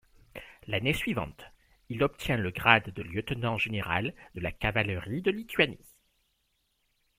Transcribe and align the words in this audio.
L'année 0.65 0.93
suivante, 0.95 1.43
il 1.89 2.01
obtient 2.01 2.35
le 2.35 2.49
grade 2.49 2.89
de 2.89 3.03
lieutenant 3.03 3.59
général 3.59 4.15
de 4.33 4.39
la 4.41 4.51
cavalerie 4.51 5.21
de 5.21 5.29
Lituanie. 5.29 5.93